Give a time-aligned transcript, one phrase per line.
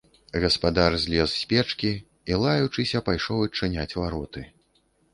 [0.45, 4.41] Гаспадар злез з печкі і, лаючыся, пайшоў адчыняць вароты.